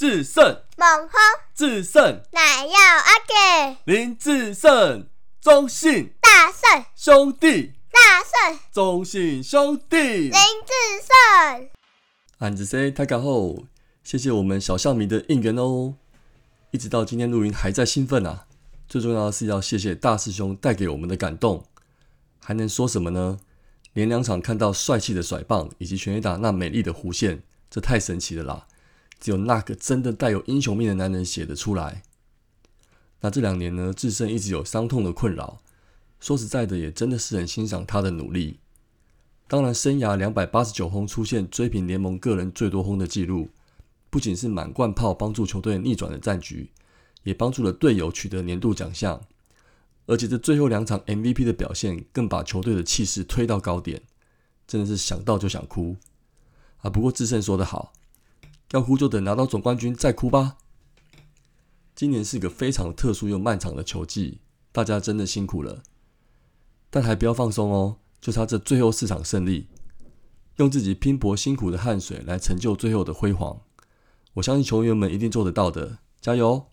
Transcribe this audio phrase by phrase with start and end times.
[0.00, 1.10] 智胜，猛轰，
[1.54, 5.06] 智胜，奶药阿给，林智胜，
[5.42, 6.14] 中信。
[6.22, 9.98] 大胜，兄弟，大胜，中信兄弟。
[9.98, 10.72] 林，志
[11.04, 11.68] 胜，
[12.38, 13.66] 俺子 say 太感后，
[14.02, 15.92] 谢谢我们小象迷的应援哦，
[16.70, 18.46] 一直到今天录音还在兴奋啊！
[18.88, 21.62] 最重要的是要谢谢大师兄带给我们的感动，
[22.38, 23.38] 还能说什么呢？
[23.92, 28.66] 连两场看到帅气的甩棒以及全垒打那美丽的弧线，这太神奇了啦！
[29.20, 32.02] 只有那个真的带有英雄命的男人写得出来。
[33.20, 35.60] 那这两年呢，智胜一直有伤痛的困扰，
[36.18, 38.58] 说实在的，也真的是很欣赏他的努力。
[39.46, 43.50] 当然，生涯两百八十九轰出现追平联盟个人最多轰的纪录，
[44.08, 46.70] 不仅是满贯炮帮助球队逆转的战局，
[47.24, 49.20] 也帮助了队友取得年度奖项。
[50.06, 54.02] 而且这最后两场 MVP 的表现，更把球队的气势推到高点，
[54.66, 55.96] 真的是想到就想哭
[56.78, 56.88] 啊！
[56.88, 57.92] 不过智胜说得好，
[58.72, 60.56] 要哭就等拿到总冠军再哭吧。
[61.94, 64.40] 今年是个非常特殊又漫长的球季，
[64.72, 65.82] 大家真的辛苦了，
[66.88, 69.68] 但还不要放松哦，就差这最后四场胜利，
[70.56, 73.60] 用自己拼搏辛苦的汗水来成就最后的辉煌。
[74.34, 76.69] 我相信球员们一定做得到的，加油！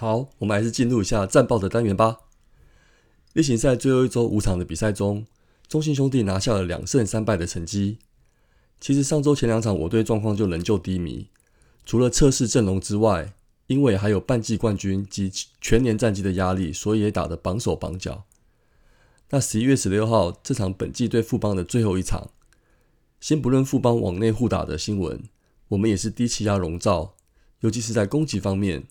[0.00, 2.20] 好，我们还是进入一下战报的单元吧。
[3.34, 5.26] 例行赛最后一周五场的比赛中，
[5.68, 7.98] 中信兄弟拿下了两胜三败的成绩。
[8.80, 11.28] 其实上周前两场我队状况就仍旧低迷，
[11.84, 13.34] 除了测试阵容之外，
[13.66, 15.30] 因为还有半季冠军及
[15.60, 18.24] 全年战绩的压力，所以也打得绑手绑脚。
[19.28, 22.30] 那十一月十六号这场本季对富邦的最后一场，
[23.20, 25.24] 先不论富邦往内互打的新闻，
[25.68, 27.16] 我们也是低气压笼罩，
[27.60, 28.84] 尤其是在攻击方面。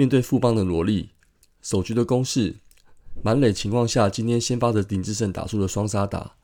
[0.00, 1.10] 面对富邦的罗力，
[1.60, 2.56] 首局的攻势
[3.22, 6.36] 满垒情况下，今天先发的林志胜打出了双杀打，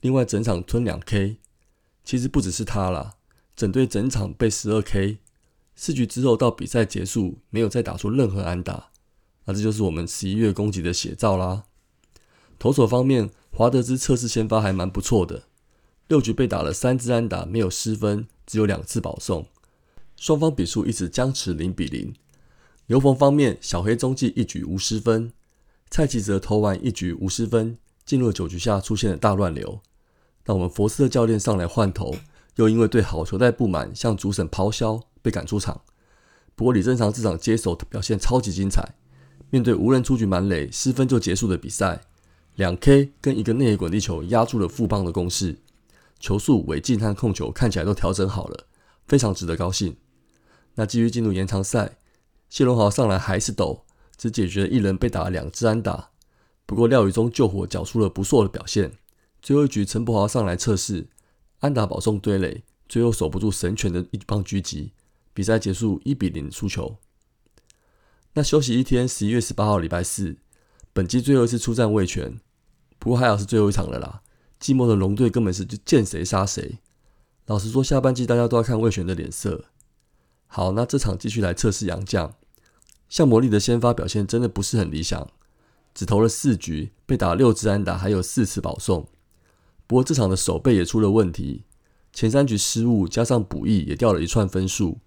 [0.00, 1.38] 另外整场吞两 K，
[2.04, 3.16] 其实不只是他啦，
[3.56, 5.18] 整队整场被十二 K，
[5.74, 8.90] 四局之后到比赛结束没有再打出任何安打，
[9.46, 11.64] 那这就是我们十一月攻击的写照啦。
[12.60, 15.42] 投手方面，华德兹测试先发还蛮不错的，
[16.06, 19.48] 六局被打了三支安打，没有失分，只有两次保送，
[20.14, 22.14] 双方比数一直僵持零比零。
[22.90, 25.30] 刘鹏方面，小黑中继一局无失分，
[25.90, 29.80] 蔡奇则投完一局无失分，进入了九局下出现了大乱流。
[30.46, 32.16] 那我们佛斯特教练上来换头，
[32.56, 35.82] 又因为对好球带不满，向主审咆哮，被赶出场。
[36.56, 38.96] 不过李正常这场接手表现超级精彩，
[39.50, 42.00] 面对无人出局满垒失分就结束的比赛，
[42.56, 45.56] 两 K 跟一个内野滚地球压住了富邦的攻势，
[46.18, 48.66] 球速、违禁和控球看起来都调整好了，
[49.06, 49.96] 非常值得高兴。
[50.74, 51.98] 那继续进入延长赛。
[52.50, 53.86] 谢龙豪上来还是抖，
[54.18, 56.10] 只解决了一人被打两支安打。
[56.66, 58.92] 不过廖宇中救火，缴出了不错的表现。
[59.40, 61.08] 最后一局，陈柏豪上来测试，
[61.60, 64.92] 安打保送堆垒，最后守不住神拳的一棒狙击，
[65.32, 66.96] 比赛结束一比零输球。
[68.34, 70.36] 那休息一天，十一月十八号礼拜四，
[70.92, 72.38] 本季最后一次出战卫权。
[72.98, 74.22] 不过还好是最后一场了啦。
[74.60, 76.80] 寂寞的龙队根本是就见谁杀谁。
[77.46, 79.64] 老实说，下半季大家都要看卫权的脸色。
[80.46, 82.34] 好，那这场继续来测试杨将。
[83.10, 85.28] 像魔力的先发表现真的不是很理想，
[85.92, 89.08] 只投了四局，被打六支安打，还有四次保送。
[89.88, 91.64] 不过这场的守备也出了问题，
[92.12, 94.98] 前三局失误加上补益也掉了一串分数。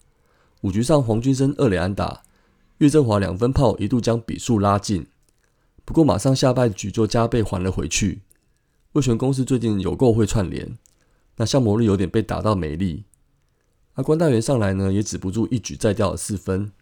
[0.62, 2.24] 五局上黄军生二垒安打，
[2.80, 5.08] 岳振华两分炮一度将比数拉近，
[5.86, 8.22] 不过马上下半局就加倍还了回去。
[8.92, 10.78] 魏权公司最近有够会串联，
[11.38, 13.06] 那像魔力有点被打到没力。
[13.96, 16.74] 那关大元上来呢，也止不住一举再掉了四分。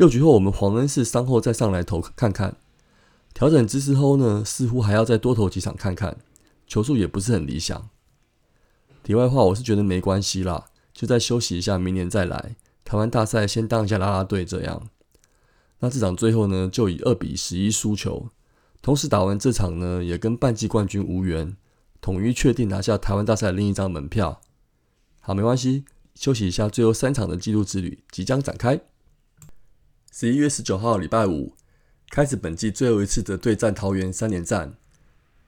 [0.00, 2.56] 六局后，我们黄恩赐伤后再上来投看看，
[3.34, 6.16] 调整姿势后呢，似乎还要再多投几场看看，
[6.66, 7.90] 球速也不是很理想。
[9.02, 14.88] 题外话，我是觉得没关系啦，就再休息一下，明年再来台湾大赛先当一下啦啦队这样。
[15.80, 18.30] 那这场最后呢，就以二比十一输球，
[18.80, 21.54] 同时打完这场呢，也跟半季冠军无缘，
[22.00, 24.40] 统一确定拿下台湾大赛另一张门票。
[25.20, 28.80] 好，没关系，休息一下，最后三场的纪录之旅即将展开。
[30.20, 31.54] 十一月十九号，礼拜五，
[32.10, 34.74] 开始本季最后一次的对战桃园三连战。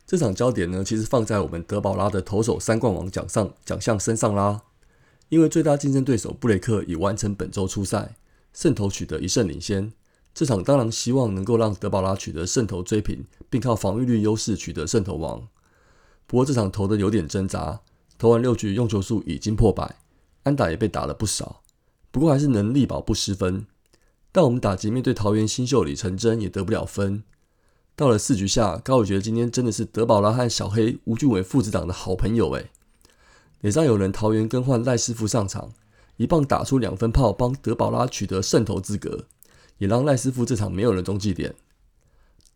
[0.06, 4.62] 这场焦点呢，其实放在我们德保拉的投手三冠王奖上奖项身上啦。
[5.28, 8.16] 因为最大竞争对手布雷克已完成本周初赛，
[8.54, 9.92] 胜投取得一胜领先。
[10.32, 15.46] 这场当然希望能够让德保拉取得胜投追平，并靠防御率优势取得胜投王。
[16.26, 17.82] 不过这场投的有点挣扎，
[18.16, 19.96] 投完六局用球数已经破百，
[20.44, 21.60] 安打也被打了不少，
[22.10, 23.66] 不过还是能力保不失分。
[24.32, 27.22] 但我们打击面对桃园新秀李成真也得不了分。
[27.94, 32.70] 到了四局下，高宇觉得今天真的是德保拉和小黑吴俊伟父子党的好朋友诶。
[33.60, 35.72] 脸上有人桃园更换赖师傅上场，
[36.16, 39.26] 一棒打出两分炮，帮德保拉取得胜投资格，
[39.76, 41.54] 也让赖师傅这场没有人中继点。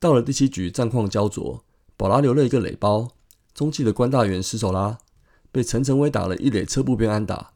[0.00, 1.62] 到了第七局，战况焦灼，
[1.98, 3.10] 宝拉留了一个垒包，
[3.54, 4.98] 中继的关大元失手啦，
[5.52, 7.52] 被陈晨威打了一垒侧步边安打，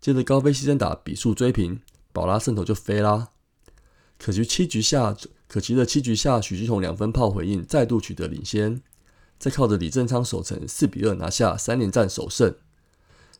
[0.00, 1.80] 接着高飞牺牲打比数追平，
[2.12, 3.30] 宝拉胜投就飞啦。
[4.18, 5.16] 可惜七局下，
[5.46, 8.82] 可惜的七局下，许继宏两分炮回应，再度取得领先，
[9.38, 12.54] 再靠着李正昌守城，四比二拿下三连战首胜。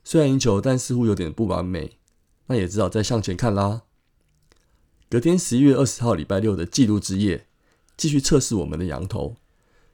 [0.04, 1.98] 虽然赢球，但似乎有点不完美，
[2.46, 3.82] 那也只好再向前看啦。
[5.10, 7.46] 隔天十一月二十号礼拜六的记录之夜，
[7.96, 9.36] 继续测试我们的羊头。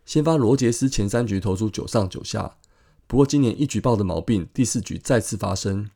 [0.05, 2.57] 先发罗杰斯前三局投出九上九下，
[3.07, 5.89] 不过今年一局爆的毛病，第四局再次发生。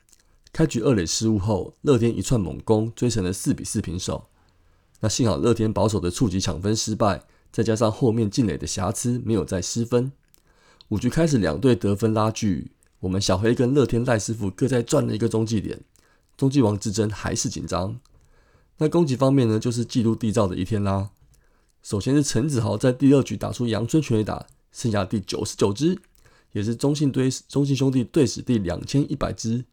[0.51, 4.29] 开局二垒失误后，乐天一串猛攻，追成了四比四平手。
[5.01, 7.23] 那幸好乐天保守的触及抢分失败，
[7.53, 10.11] 再加上后面进垒的瑕疵，没有再失分。
[10.89, 15.81] 五局开始，两队得分拉锯，我们小黑跟乐天赖师傅各在赚了一个中继点，
[16.37, 18.01] 中继王之争还是紧张。
[18.79, 21.11] 那攻击方面呢，就是记录缔造的一天啦。
[21.83, 25.97] 首先是陈子豪在第二局打出阳春全垒打，剩下第九十九支，
[26.53, 29.65] 也是中信堆中信兄弟队史第两千一百支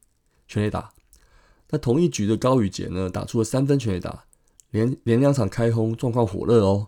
[0.47, 0.91] 全垒打。
[1.71, 4.25] 那同一局的高宇杰呢，打出了三分全垒打。
[4.75, 6.87] 连连两场开轰，状况火热哦。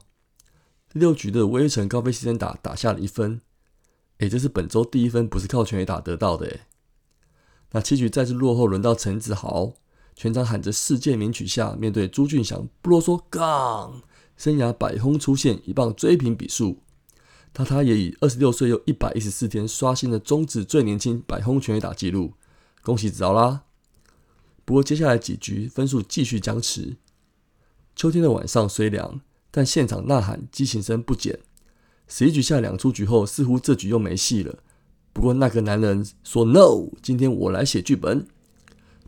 [0.92, 3.39] 第六局的威城高飞牺牲打打下了一分，
[4.18, 6.62] 诶，这是本周第一分，不是靠全垒打得到的诶。
[7.72, 9.72] 那七局再次落后，轮到陈子豪，
[10.16, 14.01] 全场喊着世界名曲下，面对朱俊祥，不啰嗦，杠，
[14.36, 16.80] 生涯百轰出现，一棒追平比数。
[17.54, 22.34] 他他也以二十六岁又一百一十四天刷新了中职最年轻百轰全垒打纪录，
[22.81, 23.63] 恭喜子豪啦！
[24.66, 26.98] 不过接下来几局分数继续僵持。
[27.97, 31.39] 秋天的晚上虽凉，但现场呐喊激情声不减。
[32.07, 34.59] 十一局下两出局后，似乎这局又没戏了。
[35.11, 38.27] 不过那个男人说：“No，今天我来写剧本。”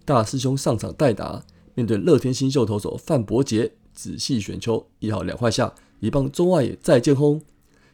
[0.04, 1.46] 大师兄上场代打，
[1.76, 7.44] 面对乐天新秀投手范伯杰，仔细选球，一好两坏下，一棒中外野再见轰，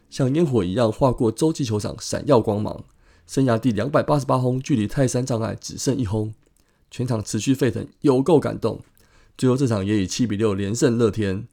[0.08, 2.82] 像烟火一样划过洲际球场，闪耀光芒。
[3.26, 6.32] 生涯第两百八十八轰，距离泰山障碍只剩一轰，
[6.90, 8.80] 全场持续沸腾，有够感动。
[9.36, 11.46] 最后这场也以七比六连胜乐天。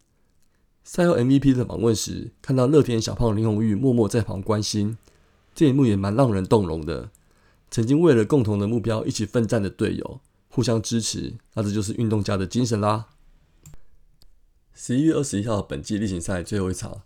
[0.83, 4.97] 赛后 MVP 的访问时，看到乐天小胖林红玉默默在旁关心，
[5.55, 7.09] 这一幕也蛮让人动容的。
[7.71, 13.07] 曾经为了共同的目标一起奋战的队友，互相支持，那这就是运动家的精神啦。
[14.73, 17.01] 十一月二十一号本季例行赛最后一场，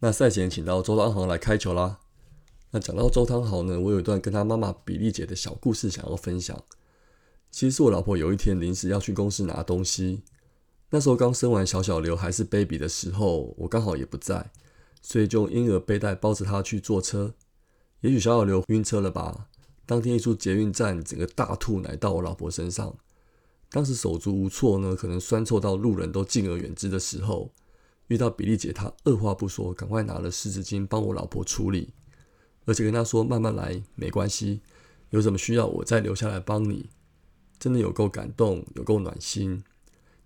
[0.00, 1.98] 那赛前请到周汤豪来开球啦。
[2.70, 6.62] 那讲到周汤豪呢，我有一段跟他妈妈比利姐的小故事想要分享。
[7.50, 10.22] 其实是我老婆有一天临时要去公司拿东西，
[10.90, 14.50] 那时候刚生完小小刘还是 baby 的时候，我刚好也不在，
[15.02, 17.34] 所以就用婴儿背带包着她去坐车。
[18.00, 19.48] 也许小小刘晕车了吧？
[19.84, 22.96] 当天一出捷运站，整个大吐奶到我老婆身上。
[23.70, 27.52] 当时手足无措呢，可能酸臭到路人都敬而远之的时候，
[28.06, 31.92] 遇到比利姐，她二话不说，赶快拿了湿纸巾帮我老婆处理，
[32.64, 34.60] 而且跟她说慢慢来，没关系，
[35.10, 36.88] 有什么需要我再留下来帮你。
[37.60, 39.62] 真的有够感动，有够暖心。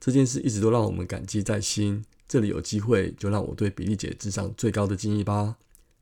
[0.01, 2.05] 这件事一直都让我们感激在心。
[2.29, 5.57] 这里有机会，就让我对比利姐致上最高的敬意吧。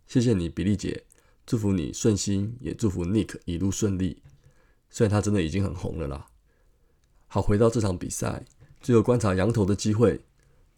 [0.07, 1.05] 谢谢你，比利姐，
[1.47, 4.23] 祝福你顺心，也祝福 Nick 一路顺利。
[4.91, 6.27] 虽然他真的已经很红了啦。
[7.27, 8.45] 好，回到这场比赛，
[8.81, 10.21] 最后观察羊头的机会。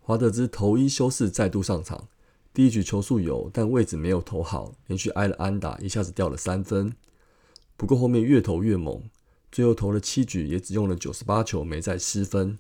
[0.01, 2.09] 华德兹头一休四再度上场，
[2.53, 6.95] 第一局球速有，但位置没有投好，连续挨了安打，一下子掉了三分。
[7.77, 9.03] 不过后面越投越猛。
[9.55, 12.59] 最后投了七局，也只用了九十八球，没再失分。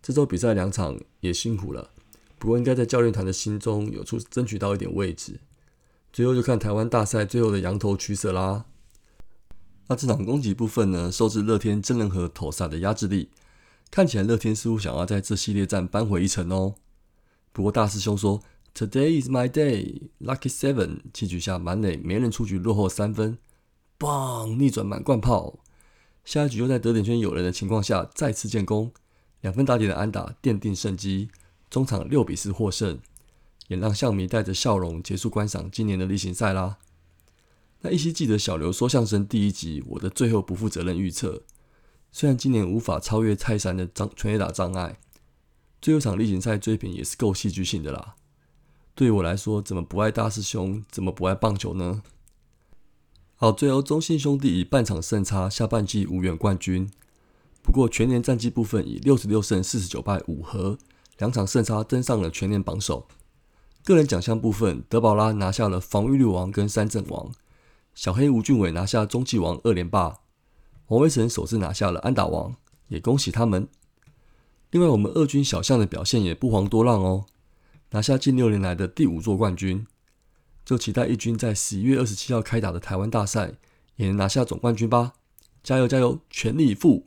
[0.00, 1.90] 这周比赛两场也辛苦了，
[2.38, 5.40] 不过应该在教练团的心中有出争取到一点位置。
[6.12, 8.66] 最后就看台湾大赛最后的羊头取舍啦。
[9.88, 13.30] 那这场攻击部分呢，受制乐天真人和投萨的压制力，
[13.90, 16.76] 看起来乐天似乎想要在这系列战扳回一城哦。
[17.52, 18.40] 不过大师兄说
[18.72, 23.36] ：“Today is my day, lucky seven。”七局下满垒没人出局，落后三分，
[23.98, 25.58] 棒逆转满贯炮。
[26.24, 28.92] 下一局又在得点圈有人的情况下再次建功，
[29.42, 31.28] 两分打点的安打奠定胜机，
[31.68, 32.98] 中场六比四获胜，
[33.68, 36.78] 也让象迷带着笑容结束观赏今年的例行赛啦。
[37.80, 41.42] 那依稀记得小刘说相声第一集我的最后不负责任预测，
[42.10, 44.98] 虽然今年无法超越泰山的张全垒打障碍，
[45.82, 48.14] 最后场例行赛追平也是够戏剧性的啦。
[48.94, 52.02] 对于我来说，怎么不爱大师兄，怎么不爱棒球呢？
[53.44, 56.90] 好，最后中信兄弟以半场胜差，下半季无缘冠军。
[57.60, 60.78] 不过全年战绩部分以六十六胜四十九败五和，
[61.18, 63.06] 两场胜差登上了全年榜首。
[63.84, 67.30] 个人奖项部分，德保拉拿下了防御率王跟三振王，
[67.94, 70.20] 小黑吴俊伟拿下中继王二连霸，
[70.86, 72.56] 王威成首次拿下了安打王，
[72.88, 73.68] 也恭喜他们。
[74.70, 77.26] 另外，我们二军小将的表现也不遑多让哦，
[77.90, 79.86] 拿下近六年来的第五座冠军。
[80.64, 83.52] 就期待一军在十一月二十七号开打的台湾大赛
[83.96, 85.12] 也能拿下总冠军吧！
[85.62, 87.06] 加油加油，全力以赴！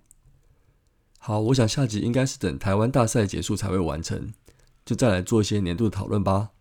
[1.18, 4.34] 好，我想下集应该是等台湾大赛结束才会完成，
[4.86, 6.52] 就再来做一些年度的讨论吧。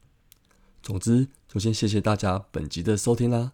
[0.82, 3.52] 总之，就先谢谢大家本集的收听啦！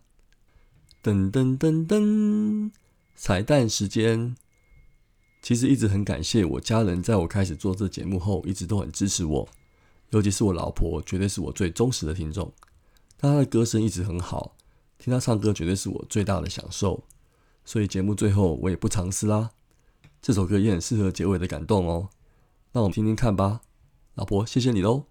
[1.03, 2.71] 噔噔噔噔，
[3.17, 4.37] 彩蛋时间。
[5.43, 9.49] 其实一直很感谢我家人，在我开始做这节目后，一直都很支持我，
[10.11, 12.53] 尤其是我老婆，绝对是我最忠实的听众。
[13.23, 14.57] 他的歌声一直很好，
[14.99, 17.05] 听他唱歌绝对是我最大的享受。
[17.65, 19.51] 所以节目最后我也不藏私啦，
[20.21, 22.09] 这首歌也很适合结尾的感动哦。
[22.73, 23.61] 那我们听听看吧，
[24.15, 25.05] 老婆，谢谢你喽。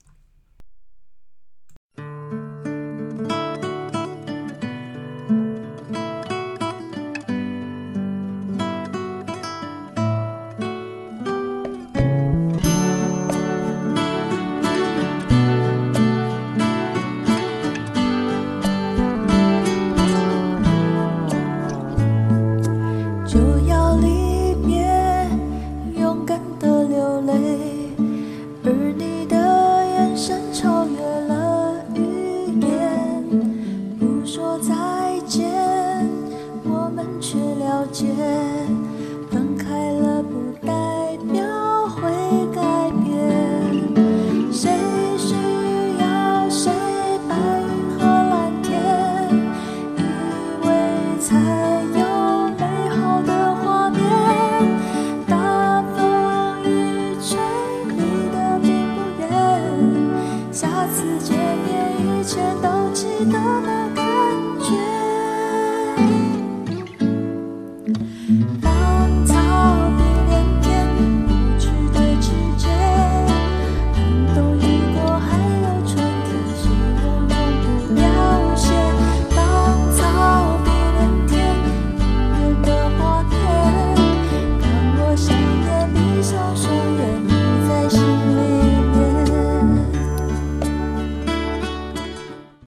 [67.94, 68.81] Bye.